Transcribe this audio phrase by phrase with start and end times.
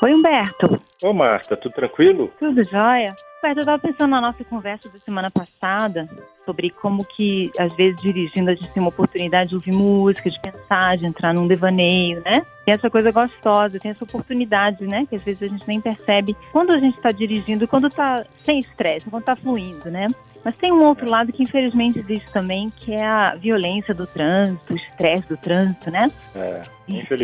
[0.00, 0.80] Oi, Humberto.
[1.02, 2.32] Ô, Marta, tudo tranquilo?
[2.38, 3.14] Tudo jóia?
[3.38, 6.08] Humberto, eu estava pensando na nossa conversa da semana passada
[6.44, 10.40] sobre como que, às vezes, dirigindo, a gente tem uma oportunidade de ouvir música, de
[10.40, 12.44] pensar, de entrar num devaneio, né?
[12.64, 15.06] Tem essa coisa gostosa, tem essa oportunidade, né?
[15.08, 18.58] Que às vezes a gente nem percebe quando a gente está dirigindo, quando está sem
[18.58, 20.08] estresse, quando está fluindo, né?
[20.44, 24.72] Mas tem um outro lado que infelizmente existe também, que é a violência do trânsito,
[24.72, 26.10] o estresse do trânsito, né?
[26.34, 26.62] É,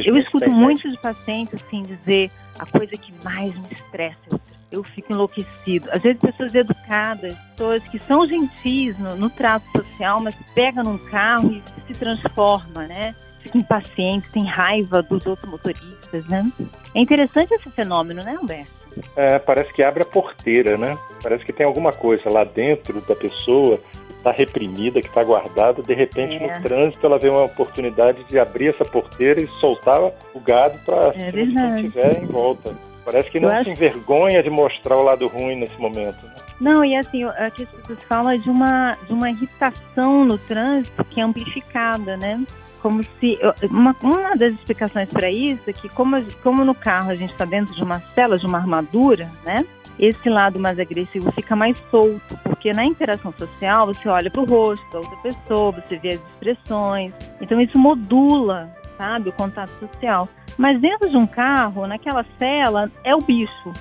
[0.07, 4.41] Eu escuto muitos pacientes assim dizer a coisa que mais me estressa
[4.75, 5.89] eu fico enlouquecido.
[5.91, 10.99] Às vezes pessoas educadas, pessoas que são gentis no, no trato social, mas pega num
[10.99, 13.15] carro e se transforma, né?
[13.41, 16.51] Fica impaciente, tem raiva dos outros motoristas, né?
[16.95, 18.85] É interessante esse fenômeno, né, Humberto?
[19.17, 20.97] É, parece que abre a porteira, né?
[21.23, 25.83] Parece que tem alguma coisa lá dentro da pessoa que está reprimida, que está guardada.
[25.83, 26.57] De repente, é.
[26.57, 31.13] no trânsito, ela vê uma oportunidade de abrir essa porteira e soltar o gado para
[31.17, 32.75] é quem estiver em volta.
[33.05, 33.65] Parece que não acho...
[33.65, 36.25] se envergonha de mostrar o lado ruim nesse momento.
[36.25, 36.35] Né?
[36.61, 41.21] Não, e assim, aqui as pessoas falam de uma, de uma irritação no trânsito que
[41.21, 42.43] é amplificada, né?
[42.85, 43.39] como se
[43.71, 47.47] uma, uma das explicações para isso é que como, como no carro a gente está
[47.47, 49.65] dentro de uma cela, de uma armadura, né?
[49.99, 54.45] Esse lado mais agressivo fica mais solto, porque na interação social você olha para o
[54.45, 60.29] rosto da outra pessoa, você vê as expressões, então isso modula, sabe, o contato social.
[60.59, 63.73] Mas dentro de um carro, naquela cela, é o bicho,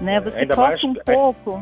[0.00, 0.16] né?
[0.16, 1.58] É, você toca mais, um pouco.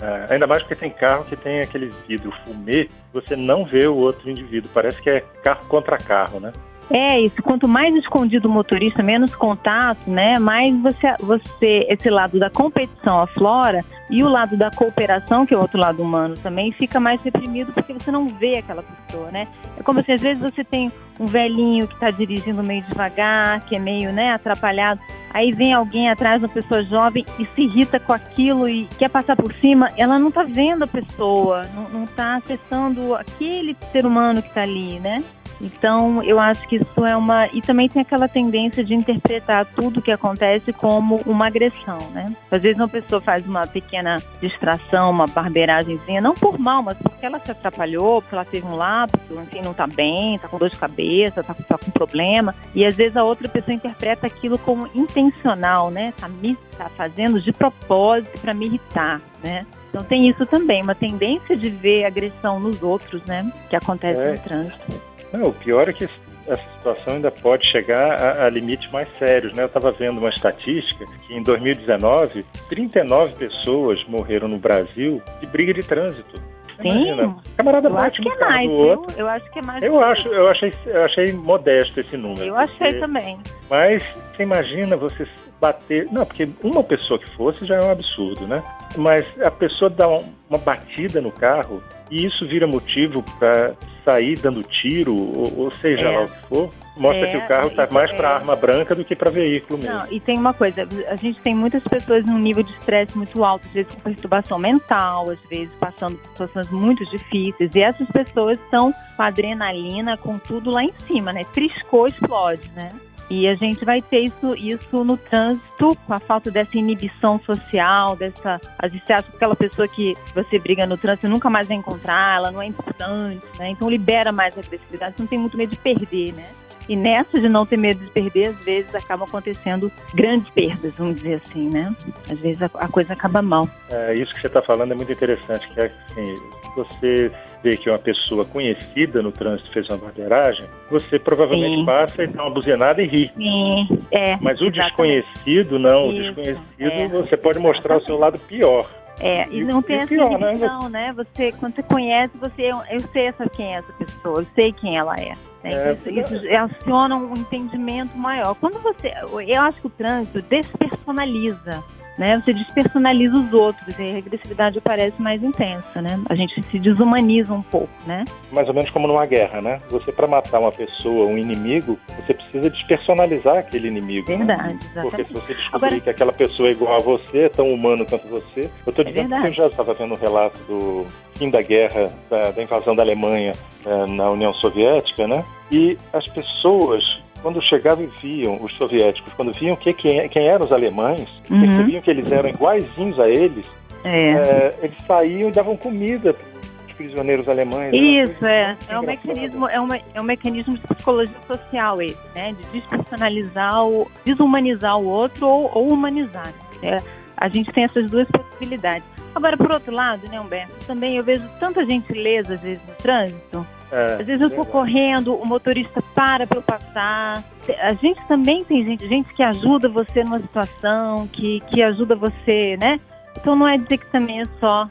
[0.00, 3.96] É, ainda mais porque tem carro que tem aquele vidro fumê, você não vê o
[3.96, 4.70] outro indivíduo.
[4.72, 6.52] Parece que é carro contra carro, né?
[6.90, 7.42] É isso.
[7.42, 10.38] Quanto mais escondido o motorista, menos contato, né?
[10.38, 15.56] Mais você, você, esse lado da competição aflora e o lado da cooperação, que é
[15.56, 19.48] o outro lado humano também, fica mais reprimido porque você não vê aquela pessoa, né?
[19.78, 23.74] É como se às vezes você tem um velhinho que está dirigindo meio devagar, que
[23.74, 25.00] é meio, né, atrapalhado.
[25.32, 29.36] Aí vem alguém atrás, uma pessoa jovem, e se irrita com aquilo e quer passar
[29.36, 29.90] por cima.
[29.96, 35.00] Ela não está vendo a pessoa, não está acessando aquele ser humano que está ali,
[35.00, 35.22] né?
[35.60, 37.46] Então, eu acho que isso é uma.
[37.48, 42.34] E também tem aquela tendência de interpretar tudo que acontece como uma agressão, né?
[42.50, 47.24] Às vezes uma pessoa faz uma pequena distração, uma barbeiragemzinha, não por mal, mas porque
[47.24, 50.70] ela se atrapalhou, porque ela teve um lápis, enfim, não tá bem, tá com dor
[50.70, 52.54] de cabeça, tá, tá com problema.
[52.74, 56.12] E às vezes a outra pessoa interpreta aquilo como intencional, né?
[56.18, 59.66] Tá, me, tá fazendo de propósito para me irritar, né?
[59.88, 63.50] Então tem isso também, uma tendência de ver agressão nos outros, né?
[63.70, 64.32] Que acontece é.
[64.32, 65.05] no trânsito.
[65.32, 66.04] Não, o pior é que
[66.46, 69.54] essa situação ainda pode chegar a, a limites mais sérios.
[69.54, 69.62] Né?
[69.62, 75.74] Eu estava vendo uma estatística que em 2019, 39 pessoas morreram no Brasil de briga
[75.74, 76.40] de trânsito.
[76.80, 76.88] Sim.
[76.88, 79.18] Imagina, camarada eu bate acho que é mais, outro.
[79.18, 79.82] Eu acho que é mais.
[79.82, 82.44] Eu acho, eu achei, eu achei modesto esse número.
[82.44, 82.98] Eu achei porque...
[82.98, 83.38] também.
[83.70, 84.02] Mas
[84.36, 85.26] você imagina você
[85.58, 86.06] bater.
[86.12, 88.62] Não, porque uma pessoa que fosse já é um absurdo, né?
[88.96, 93.74] Mas a pessoa dá uma batida no carro e isso vira motivo para
[94.04, 96.16] sair dando tiro, ou, ou seja é.
[96.16, 98.32] lá o que for, mostra é, que o carro está mais para é.
[98.34, 99.94] arma branca do que para veículo mesmo.
[99.94, 103.44] Não, e tem uma coisa, a gente tem muitas pessoas num nível de estresse muito
[103.44, 108.08] alto, às vezes com perturbação mental, às vezes passando por situações muito difíceis, e essas
[108.08, 111.44] pessoas estão com adrenalina, com tudo lá em cima, né?
[111.52, 112.92] Triscou, explode, né?
[113.28, 118.14] E a gente vai ter isso, isso no trânsito, com a falta dessa inibição social,
[118.14, 118.60] dessa.
[118.78, 121.76] Às vezes você acha que aquela pessoa que você briga no trânsito nunca mais vai
[121.76, 123.70] encontrar, ela não é importante, né?
[123.70, 126.48] Então libera mais a agressividade, você não tem muito medo de perder, né?
[126.88, 131.16] E nessa de não ter medo de perder, às vezes acabam acontecendo grandes perdas, vamos
[131.16, 131.94] dizer assim, né?
[132.30, 133.68] Às vezes a, a coisa acaba mal.
[133.90, 136.34] É, isso que você está falando é muito interessante, que é assim,
[136.76, 137.32] você
[137.62, 141.84] vê que uma pessoa conhecida no trânsito fez uma barbeiragem, você provavelmente Sim.
[141.84, 143.30] passa e dá uma buzinada e ri.
[143.36, 144.36] Sim, é.
[144.40, 144.86] Mas o exatamente.
[144.86, 146.12] desconhecido, não.
[146.12, 147.22] Isso, o desconhecido, é.
[147.22, 148.88] você pode mostrar o seu lado pior.
[149.18, 150.58] É, e, e não tem essa pior, né?
[150.90, 151.12] né?
[151.14, 154.98] Você, quando você conhece, você, eu sei essa, quem é essa pessoa, eu sei quem
[154.98, 155.34] ela é.
[155.64, 155.70] Né?
[155.72, 158.54] É, isso, isso aciona um entendimento maior.
[158.56, 159.12] Quando você,
[159.48, 161.82] eu acho que o trânsito despersonaliza
[162.18, 162.40] né?
[162.42, 166.20] Você despersonaliza os outros e a regressividade parece mais intensa, né?
[166.28, 168.24] A gente se desumaniza um pouco, né?
[168.52, 169.80] Mais ou menos como numa guerra, né?
[169.90, 174.30] Você para matar uma pessoa, um inimigo, você precisa despersonalizar aquele inimigo.
[174.30, 174.38] Né?
[174.38, 174.78] Verdade, né?
[174.82, 175.10] exatamente.
[175.10, 176.00] Porque se você descobrir Agora...
[176.00, 179.34] que aquela pessoa é igual a você, é tão humano quanto você, eu estou dizendo
[179.34, 182.96] é que eu já estava vendo um relato do fim da guerra, da, da invasão
[182.96, 183.52] da Alemanha
[183.84, 185.44] é, na União Soviética, né?
[185.70, 190.64] E as pessoas quando chegavam e viam os soviéticos, quando viam que, quem, quem eram
[190.64, 191.60] os alemães, uhum.
[191.60, 193.66] percebiam que eles eram iguaizinhos a eles,
[194.06, 194.32] é.
[194.32, 196.44] É, eles saíam e davam comida para
[196.86, 197.92] os prisioneiros alemães.
[197.92, 198.76] Isso, é.
[198.88, 202.54] É um, mecanismo, é, um, é um mecanismo de psicologia social esse, né?
[202.54, 206.52] De despersonalizar, o, desumanizar o outro ou, ou humanizar.
[206.80, 207.02] Né?
[207.36, 209.04] A gente tem essas duas possibilidades.
[209.34, 213.66] Agora, por outro lado, né, Humberto, também eu vejo tanta gentileza, às vezes, no trânsito.
[213.90, 217.42] É, às vezes eu estou correndo, o motorista para para eu passar.
[217.80, 222.76] A gente também tem gente, gente que ajuda você numa situação, que, que ajuda você,
[222.80, 223.00] né?
[223.36, 224.88] Então não é dizer que também é só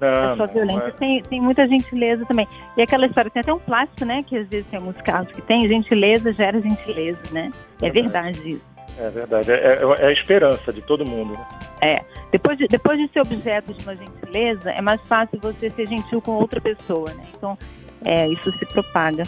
[0.00, 0.90] não, é só violência, é.
[0.92, 2.46] tem, tem muita gentileza também.
[2.76, 4.22] E aquela história, tem até um plástico, né?
[4.22, 7.52] Que às vezes tem alguns casos que tem, gentileza gera gentileza, né?
[7.82, 8.68] É verdade isso.
[9.00, 11.32] É verdade, é, é, é, a esperança de todo mundo.
[11.32, 11.46] Né?
[11.80, 15.86] É, depois de, depois de ser objeto de uma gentileza, é mais fácil você ser
[15.86, 17.24] gentil com outra pessoa, né?
[17.36, 17.56] Então,
[18.04, 19.24] é, isso se propaga.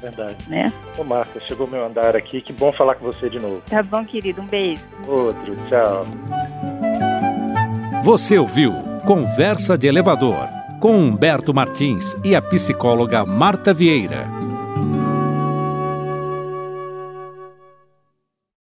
[0.00, 0.36] Verdade.
[0.48, 0.72] Né?
[0.98, 3.62] Ô, Marta, chegou meu andar aqui, que bom falar com você de novo.
[3.68, 4.82] Tá bom, querido, um beijo.
[5.06, 6.04] Outro, tchau.
[8.02, 8.74] Você ouviu
[9.06, 10.48] Conversa de Elevador,
[10.78, 14.43] com Humberto Martins e a psicóloga Marta Vieira.